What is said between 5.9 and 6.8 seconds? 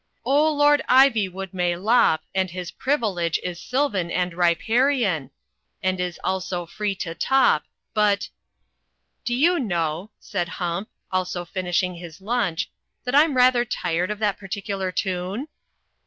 is also